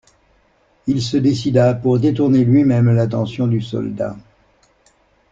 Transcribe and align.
Il 0.87 0.99
se 0.99 1.15
décida 1.15 1.75
pour 1.75 1.99
détourner 1.99 2.43
lui-même 2.43 2.89
l'attention 2.89 3.45
du 3.45 3.61
soldat. 3.61 4.15